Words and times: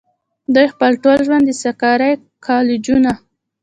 دوي 0.53 0.67
خپل 0.73 0.91
ټول 1.03 1.17
ژوند 1.27 1.43
د 1.45 1.51
سرکاري 1.61 2.11
کالجونو 2.45 3.13